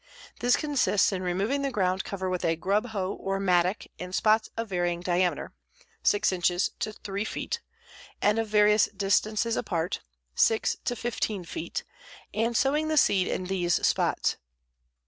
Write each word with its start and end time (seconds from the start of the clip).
This 0.39 0.55
consists 0.57 1.11
in 1.11 1.21
removing 1.21 1.61
the 1.61 1.69
ground 1.71 2.03
cover 2.03 2.27
with 2.27 2.43
a 2.43 2.55
grub 2.55 2.87
hoe 2.87 3.13
or 3.13 3.39
mattock 3.39 3.85
in 3.99 4.13
spots 4.13 4.49
of 4.57 4.67
varying 4.67 5.01
diameter 5.01 5.53
(6 6.01 6.31
inches 6.31 6.71
to 6.79 6.91
3 6.91 7.23
feet) 7.23 7.61
and 8.19 8.39
of 8.39 8.47
various 8.47 8.85
distances 8.97 9.55
apart 9.55 9.99
(6 10.33 10.77
to 10.85 10.95
15 10.95 11.43
feet), 11.45 11.83
and 12.33 12.57
sowing 12.57 12.87
the 12.87 12.97
seed 12.97 13.27
in 13.27 13.43
these 13.43 13.75
spots. 13.85 14.37